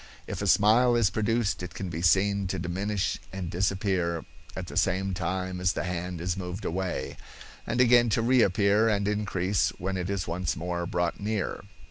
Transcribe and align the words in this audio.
If 0.25 0.41
a 0.41 0.47
smile 0.47 0.95
is 0.95 1.11
produced 1.11 1.61
it 1.61 1.75
can 1.75 1.89
be 1.89 2.01
seen 2.01 2.47
to 2.47 2.57
diminish 2.57 3.19
and 3.31 3.51
disappear 3.51 4.25
at 4.55 4.65
the 4.65 4.75
same 4.75 5.13
time 5.13 5.59
as 5.61 5.73
the 5.73 5.83
hand 5.83 6.19
is 6.19 6.35
moved 6.35 6.65
away, 6.65 7.17
and 7.67 7.79
again 7.79 8.09
to 8.17 8.23
reappear 8.23 8.89
and 8.89 9.07
increase 9.07 9.69
when 9.77 9.97
it 9.97 10.09
is 10.09 10.27
once 10.27 10.55
more 10.55 10.87
brought 10.87 11.19
near. 11.19 11.63